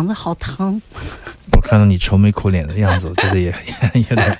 [0.00, 0.80] 嗓子好疼，
[1.52, 3.54] 我看到你愁眉苦脸的样子，我觉得也
[3.92, 4.38] 也有点。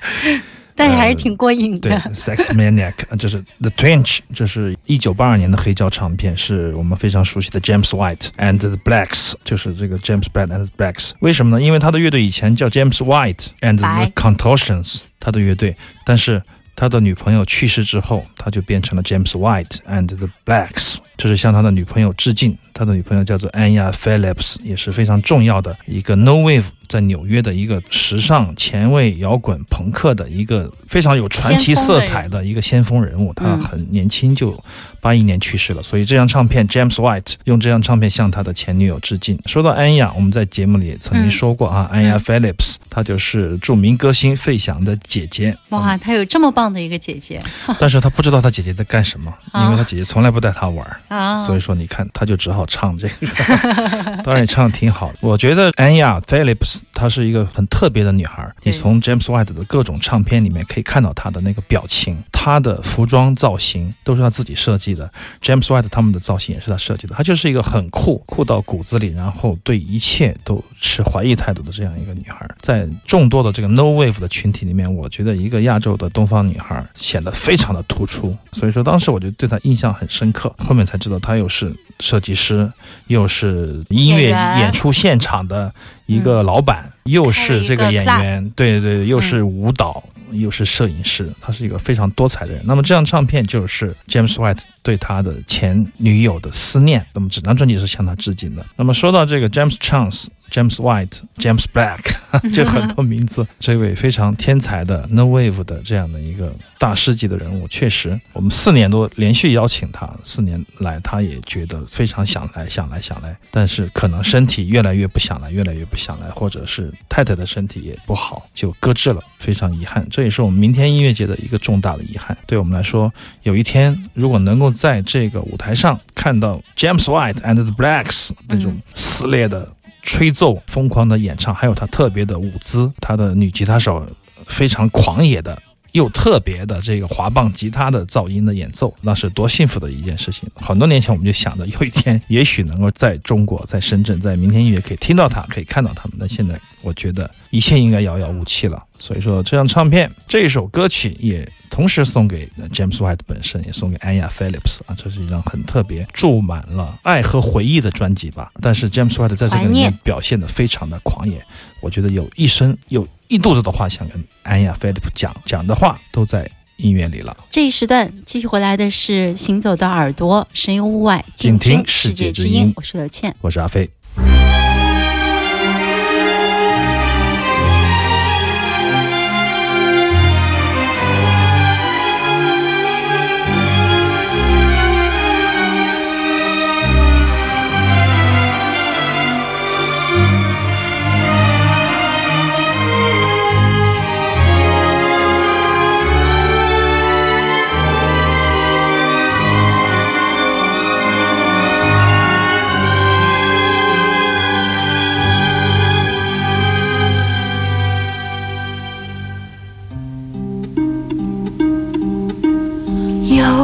[0.73, 1.99] 但是还是挺过瘾对的。
[2.15, 11.11] ，Sex Maniac，就是 The Trench，这是一九八二年的黑胶唱片，是我们非常熟悉的 James White and the Blacks，就是这个 James White and the Blacks。
[11.19, 11.63] 为什么呢？
[11.63, 16.41] 因为他的乐队以前叫 James White and the Contortions，他的乐队，但是
[16.75, 22.57] 他的女朋友去世之后，他就变成了 James White and the Blacks，这是向他的女朋友致敬。
[22.73, 33.33] 他的女朋友叫做 Anya Phillips，也是非常重要的一个 No Wave 在纽约的一个时尚前卫摇滚朋克的一个非常有传奇色彩的一个先锋人物。
[33.33, 34.61] 他嗯很年轻就
[34.99, 39.39] 八一年去世了，所以这张唱片 James White 用这张唱片向他的前女友致敬。
[39.45, 45.57] 说到安雅，我们在节目里也曾经嗯说过啊，安雅 Phillips，她就是著名歌星费翔的姐姐。
[45.69, 47.41] 哇，她有这么棒的一个姐姐
[47.79, 50.99] 但是她不知道她姐姐在干什么， 啊因为她姐姐从来不带她玩儿。
[51.07, 51.45] 啊！
[51.45, 53.27] 所以说，你看，她就只好唱这个，
[54.23, 55.17] 当然也唱的挺好的。
[55.19, 58.55] 我觉得安雅 Phillips 她是一个很特别的女孩儿。
[58.63, 65.11] 你从 James White 的各种唱片里面可以看到她的那个表情，她的服装造型都是她自己设计的。
[65.41, 67.15] James White 他们的造型也是她设计的。
[67.15, 72.55] 她就是一个很酷，酷到骨子里，然后对一切都持怀疑态度的这样一个女孩儿。
[72.61, 78.35] 在众多的这个 No Wave 的群体里面，我觉得一个亚洲的东方女孩儿显得非常的突出。
[78.53, 80.53] 所以说，当时我就对她印象很深刻。
[80.57, 82.69] 后面才知道她又是设计师，
[83.07, 85.71] 又是音乐演出现场的
[86.05, 90.03] 一个老板，又是这个演员，对对对，又是舞蹈。
[90.33, 92.61] 又是摄影师，他是一个非常多彩的人。
[92.65, 97.05] 那么这张唱片就是 James White 对他的前女友的思念。
[97.13, 98.65] 那么整张专辑是向他致敬的。
[98.77, 100.27] 那么说到这个 James Chance。
[100.51, 102.13] James White、James Black，
[102.53, 120.05] 这很多名字，这位非常天才的 No Wave 的这样的一个大师级的人物，确实，我们四年多连续邀请他，四年来他也觉得非常想来，想来，想来，但是可能身体越来越不想来，越来越不想来，或者是太太的身体也不好，就搁置了，非常遗憾。
[120.09, 122.37] 这也是我们明天音乐节的一个重大的遗憾。
[122.45, 129.67] 对我们来说，有一天如果能够在这个舞台上看到 James White and the Blacks 那种撕裂的。
[130.03, 134.03] 吹奏、疯狂的演唱，还有他特别的舞姿，他的女吉他手
[134.47, 135.55] 非常狂野的。
[135.91, 140.49] 又特别的这个滑棒吉他的噪音的演奏，那是多幸福的一件事情。
[140.55, 146.13] 很多年前我们就想着，有一天也许能够在中国，在深圳，在明天音乐可以听到他，可以看到他们。
[146.17, 148.83] 那现在我觉得一切应该遥遥无期了。
[148.97, 158.51] 所以说，这张唱片，这首歌曲也同时送给 James White 本身，也送给 Anya Phillips 啊，这是一张很特别、注满了爱和回忆的专辑吧。
[158.61, 161.43] 但是 James White 在这个里面表现的非常的狂野，
[161.81, 167.35] 我觉得有一生有一肚子的话想跟 Anya Phillips 讲，讲的话都在音乐里了。
[167.49, 173.35] 这一时段继续回来的是《行走的耳朵》，神游物外，静听听世世界之界之音我是刘倩。
[173.41, 173.89] 我是阿飞。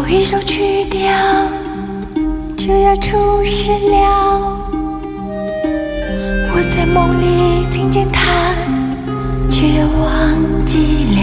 [0.10, 1.10] 一首曲调
[2.56, 4.58] 就要出世了，
[6.54, 8.54] 我在梦里听见它，
[9.50, 11.22] 却又忘记了。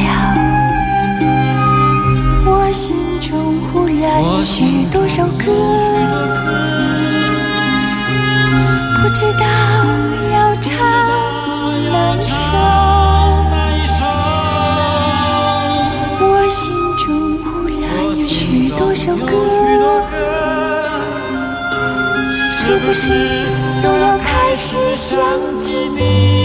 [2.47, 5.45] 我心中忽然有许多首歌，
[9.03, 9.47] 不知道
[10.31, 10.71] 要唱
[11.91, 12.94] 哪首。
[19.05, 19.27] 首歌，
[22.51, 23.13] 是不是
[23.83, 25.21] 又要开始想
[25.59, 26.44] 起你？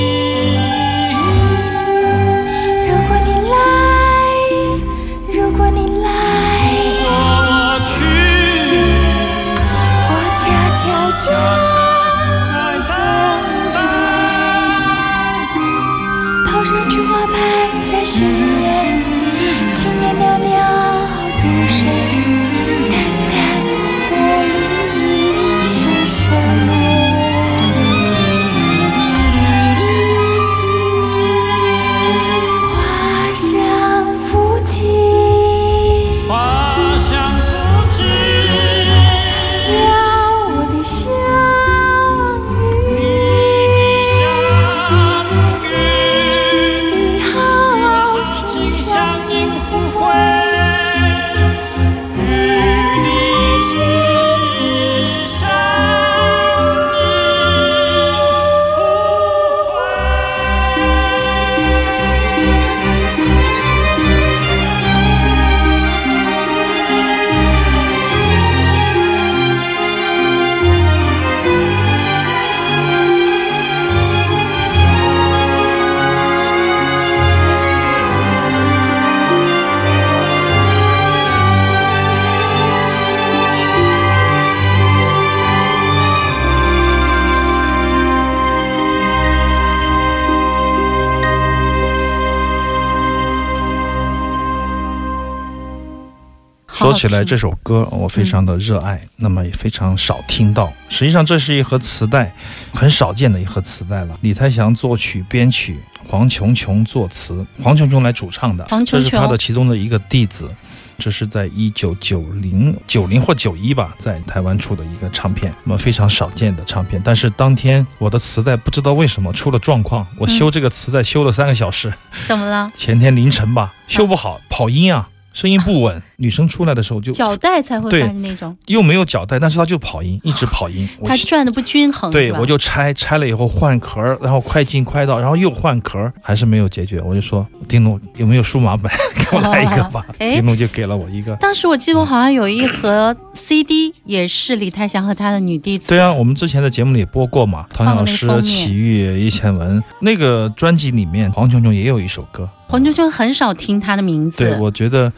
[97.07, 100.73] 起来，这首歌我非常的热爱，那么也非常少听到。
[100.89, 102.35] 实际上，这是一盒磁带，
[102.73, 104.17] 很少见的一盒磁带了。
[104.19, 110.49] 李泰祥作曲编曲，黄琼琼作词，黄琼琼来主唱的，黄琼琼这是他的其中的一个弟子。
[110.97, 117.01] 这是在一九九零九零或九一吧，在台湾出的一个唱片，那么非常少见的唱片。
[117.01, 121.93] 但是当天我的磁带不知道为什么出了状况，我修这个磁带修了三个小时，
[122.27, 122.69] 怎么了？
[122.75, 126.01] 前天凌晨吧，修不好，跑音啊，声音不稳。
[126.17, 130.87] 女生出来的时候就 脚带才会对发生那种，又没有脚带，但是它就跑音，一直跑音。
[130.99, 132.11] 我它转的不均衡。
[132.11, 136.99] 对我就拆拆了以后换壳儿，然后快进快到，然后又换壳儿，还是没有解决。
[137.01, 140.05] 我就说丁龙有没有数码版， 给我来一个吧。
[140.17, 141.33] 哎丁龙就给了我一个。
[141.37, 145.87] 当时我记得我好像有一盒 CD，也是李泰祥和他的女弟子。
[145.87, 152.49] 对啊，我们之前的节目里播过嘛，唐小诗放过那个封、面齐豫、叶倩文那个专辑里面，黄琼琼也有一首歌。
[152.69, 155.11] 黄秋秋很少听他的名字，对，我觉得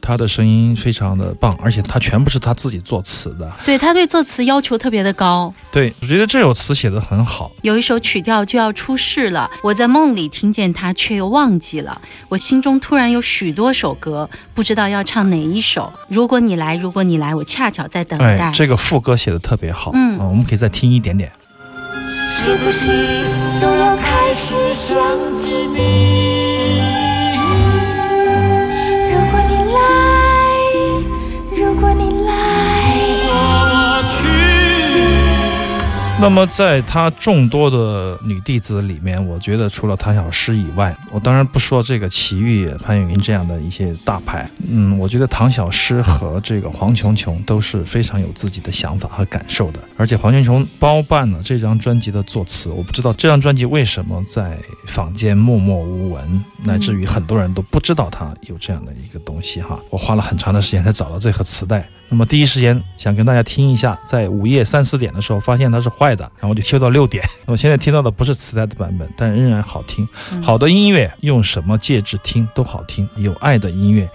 [0.00, 3.48] 他的声音非常的棒，而且他全部是他自己作词的。
[3.64, 5.54] 对他对作词要求特别的高。
[5.70, 7.52] 对，我觉得这首词写的很好。
[7.62, 12.02] 有一首曲调就要出世了，我在梦里听见他，却又忘记了。
[12.28, 15.92] 我心中突然有许多首歌，不知道要唱哪一首。
[16.08, 18.36] 如果你来，如果你来，我恰巧在等待。
[18.36, 19.92] 哎，这个副歌写的特别好。
[19.94, 21.30] 嗯啊我们可以再听一点点。
[22.28, 22.90] 是不是
[23.62, 24.98] 又要开始想
[25.38, 26.95] 起你？
[36.18, 44.50] 那么，在他众多的女弟子里面，我觉得除了唐小诗以外，我当然不说这个齐豫、潘越云这样的一些大牌。
[44.66, 49.78] 嗯，我觉得唐小诗和这个黄琼琼都是非常有自己的想法和感受的。
[49.96, 59.78] 而且黄琼琼包办了这张专辑的作词，我不知道这张专辑为什么在坊间默默无闻，乃至于很多人都不知道他有这样的一个东西哈。
[59.90, 61.86] 我花了很长的时间才找到这盒磁带。
[62.08, 67.24] 那么第一时间想跟大家听一下，在午夜三四点的时候发现它是坏的，然后就修到六点。
[67.46, 70.06] 那么现在听到的不是磁带的版本，但仍然好听。
[70.42, 74.08] 好的音乐用什么介质听都好听，有爱的音乐，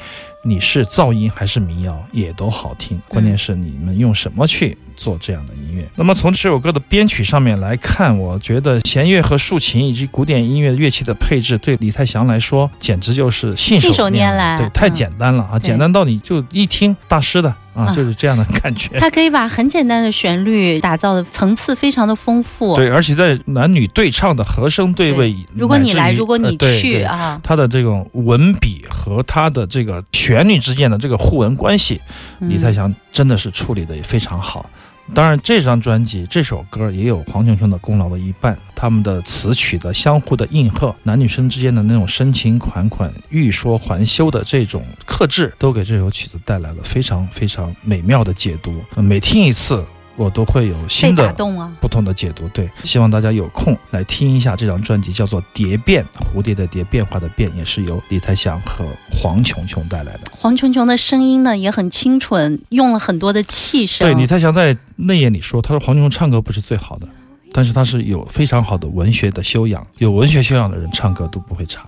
[0.43, 3.01] 你是噪音还是民谣也都好听。
[3.07, 5.87] 关键是你们用什么去做这样的音乐。
[5.95, 18.97] 那么从这首歌的编曲上面来看，我觉得弦乐和竖琴以及古典音乐乐器的配置，对李泰祥来说简直就是信信手拈拈来对，太嗯简单了啊，简单到你就一听大师的啊，啊就是这样的感觉。
[18.99, 22.75] 他可以把很简单的旋律打造的层次非常的丰富。
[22.75, 32.01] 对，而且在男女对唱的和声对位，如果你来，如果你去啊，他的这种文笔和他的这个旋律之间的这个互文关系，
[32.39, 34.69] 李泰嗯祥真的是处理的也非常好。
[35.13, 48.81] 当然，这张专辑这首歌也有黄琼琼的功劳的一半，他们的词曲的相互的应和，男女生之间的那种深情款款、欲说还休的这种克制，都给这首曲子带来了非常非常美妙的解读。
[48.95, 49.83] 每听一次，
[50.21, 51.71] 我都会有新的啊。
[51.81, 52.47] 不同的解读。
[52.49, 60.31] 对，希望大家有空来听一下这张专辑，叫做《蝶变》，蝴蝶的蝶，变化的变，也是由李泰祥和黄琼琼带来的。
[60.31, 64.07] 黄琼琼的声音呢也很清纯，用了很多的气声。
[64.07, 67.07] 对，李泰祥在内眼里说，他说黄琼唱歌不是最好的，
[67.51, 71.81] 但是他是有非常好的文学的修养，有文学修养的人唱歌都不会差。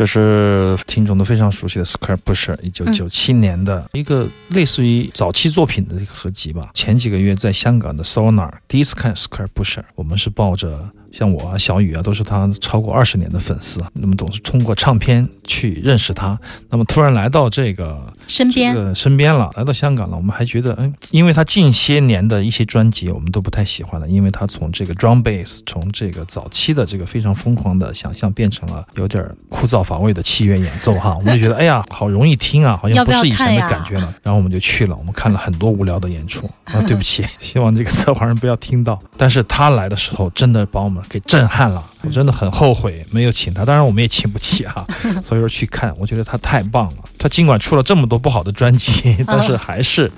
[0.00, 6.70] 这是听众都非常熟悉的 Square Pusher，一九九七年的一个类似于早期作品的一个合集吧。
[6.72, 16.38] 前几个月在香港的 Sonar 第一次看 Square Pusher，我们是抱着像我啊、小雨啊，都是他超过二十年的粉丝，那么总是通过唱片去认识他。
[16.68, 34.14] 那么突然来到这个身边这个身边了，来到香港了，我们还觉得，嗯，因为他近些年的一些专辑我们都不太喜欢了，因为他从这个 drum bass，从这个早期的这个非常疯狂的想象，变成了有点枯燥乏味的器乐演奏哈，我们就觉得，哎呀，好容易听啊，好像不是以前的感觉了。
[34.22, 38.98] 然后我们就去了，我们看了很多无聊的演出啊，对不起， 希望这个策划人不要听到。
[39.16, 44.86] 但是他来的时候，真的把我们给震撼了，我真的很后悔没有请他，当然我们也请不起啊，
[45.24, 47.04] 所以说去看，我觉得他太棒了。
[47.18, 50.10] 他尽管出了这么多不好的专辑，但是还是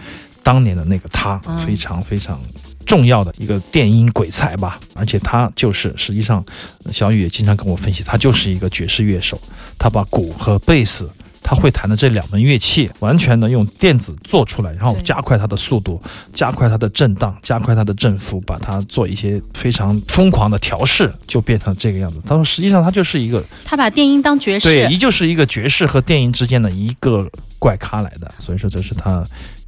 [0.43, 2.41] 当年的那个他，非常非常
[2.87, 4.79] 重要的一个电音鬼才吧。
[4.95, 6.45] 而且他就是，实际上
[6.93, 9.41] 小雨也经常跟我分析，他就是一个爵士乐手，
[9.79, 11.11] 他把鼓和贝斯。
[11.53, 16.01] 他会弹的这两门乐器，完全的用电子做出来，然后加快它的速度，
[16.33, 22.23] 加快它的震荡，加快它的振幅，把它做一些非常疯狂的调试，就变成这个样子。
[22.27, 28.33] 他说，实际上他就是一个他把电音当爵士，对，依旧是一个爵士和电音之间的一个怪咖来的。
[28.39, 29.23] 所以说，这是他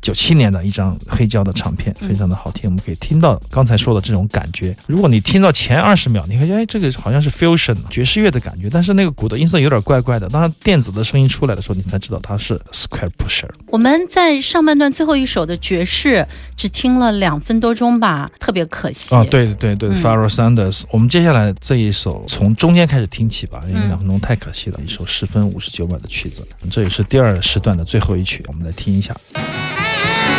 [0.04, 2.68] 九七年的一张黑胶的唱片，非常的好听。
[2.68, 4.76] 我们可以听到刚才说的这种感觉。
[4.86, 10.28] 如果你听到前二十秒，你会觉得哎，这个好像是 fusion 爵士乐的感觉，但是那个鼓的音色有点怪怪的。
[10.28, 13.48] 当然，电子的声音出来的时候，你才知道它是 Square Pusher。
[13.68, 19.14] 我们在上半段最后一首的爵士只听了两分多钟吧，特别可惜。
[19.14, 20.82] 啊，对对对嗯 f a r r e Sanders。
[20.90, 29.16] 我们接下来这一首从中间开始听起吧，因为嗯两分钟太可惜了，一首十分五十九秒的曲子，这也是第二时段的最后一曲，我们来听一下。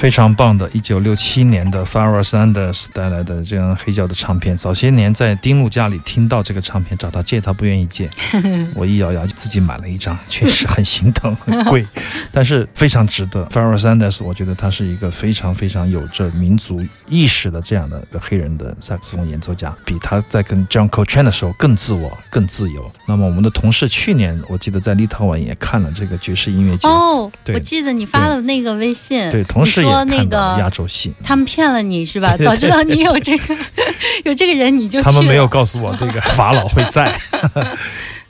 [0.00, 4.56] 非常棒的，一九六七年的 Pharoah Sanders 带来的这样黑胶的唱片。
[4.56, 8.08] 早些年在丁路家里听到这个唱片，找他借，他不愿意借，
[8.74, 11.86] 我一咬牙自己买了一张， 确实很心疼， 很贵，
[12.32, 13.44] 但是非常值得。
[13.46, 22.90] Pharoah Sanders，我觉得他是一个非常非常有着民族意识的这样的一个黑人的萨克斯风演奏家，比他在跟 John Coltrane 的时候更自我、更自由。
[23.06, 31.12] 那么我们的同事去年我记得在立陶宛也看了这个爵士音乐节，哦，对我记得你发的那个微信，对，同时也说那看到亚洲戏。
[31.24, 32.36] 他们骗了你是吧？
[32.38, 33.56] 早知道你有这个
[34.24, 37.18] 有这个人你就他们没有告诉我这个法老会在，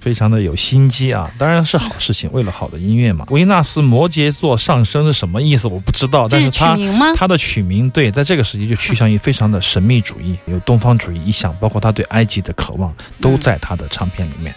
[0.01, 3.27] 非常的有心机啊，当然是好事情，为了好的音乐嘛。
[3.31, 5.69] 维纳斯摩羯座上升是什么意思？
[5.69, 14.55] 我不知道，但是它取名吗它的取名对，在这个时期就趋向于非常的神秘主义，有东方主义意象，包括他对埃及的渴望，都在他的唱片里面。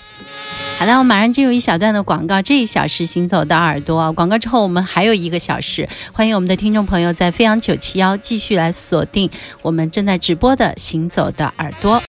[0.77, 9.29] 好的，我马上进入一小段的广告，这一小时行走的耳朵啊，广告之后我们还有一个小时，欢迎我们的听众朋友在飞扬九七幺继续来锁定
[9.61, 12.01] 我们正在直播的行走的耳朵。